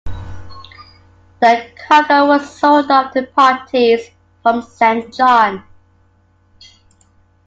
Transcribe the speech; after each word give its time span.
The 1.41 1.69
cargo 1.87 2.25
was 2.25 2.57
sold 2.57 2.89
off 2.89 3.13
to 3.13 3.21
parties 3.21 4.09
from 4.41 4.63
Saint 4.63 5.13
John. 5.13 5.63